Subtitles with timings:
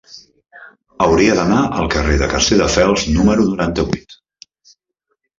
[1.07, 4.17] Hauria d'anar al carrer de Castelldefels número noranta-vuit.